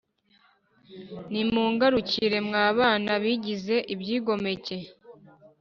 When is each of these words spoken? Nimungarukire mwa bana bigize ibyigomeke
Nimungarukire 1.31 2.37
mwa 2.47 2.65
bana 2.77 3.11
bigize 3.23 3.75
ibyigomeke 3.93 4.77